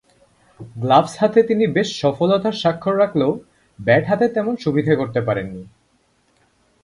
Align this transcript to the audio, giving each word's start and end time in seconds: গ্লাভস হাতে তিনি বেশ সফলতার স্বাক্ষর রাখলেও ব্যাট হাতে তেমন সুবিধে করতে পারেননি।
গ্লাভস 0.75 1.13
হাতে 1.19 1.39
তিনি 1.43 1.65
বেশ 1.67 1.89
সফলতার 2.01 2.55
স্বাক্ষর 2.61 2.95
রাখলেও 2.99 3.31
ব্যাট 3.79 4.03
হাতে 4.09 4.25
তেমন 4.35 4.53
সুবিধে 4.63 4.93
করতে 4.95 5.19
পারেননি। 5.27 5.63